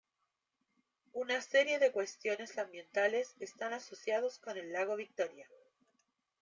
Una 1.13 1.41
serie 1.41 1.77
de 1.77 1.91
cuestiones 1.91 2.57
ambientales 2.57 3.35
están 3.39 3.73
asociados 3.73 4.39
con 4.39 4.57
el 4.57 4.73
Lago 4.73 4.95
Victoria. 4.95 5.47